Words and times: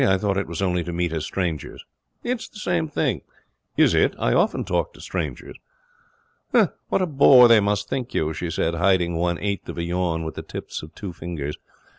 I 0.03 0.17
thought 0.17 0.35
it 0.35 0.47
was 0.47 0.63
only 0.63 0.83
to 0.85 0.91
meet 0.91 1.13
as 1.13 1.25
strangers.' 1.25 1.85
'It's 2.23 2.49
the 2.49 2.57
same 2.57 2.87
thing.' 2.87 3.21
'Is 3.77 3.93
it? 3.93 4.15
I 4.17 4.33
often 4.33 4.63
talk 4.65 4.93
to 4.95 4.99
strangers.' 4.99 5.57
'What 6.49 7.03
a 7.03 7.05
bore 7.05 7.47
they 7.47 7.59
must 7.59 7.87
think 7.87 8.15
you!' 8.15 8.33
she 8.33 8.49
said, 8.49 8.73
hiding 8.73 9.15
one 9.15 9.37
eighth 9.37 9.69
of 9.69 9.77
a 9.77 9.83
yawn 9.83 10.23
with 10.23 10.33
the 10.33 10.41
tips 10.41 10.81
of 10.81 10.95
two 10.95 11.13
fingers. 11.13 11.55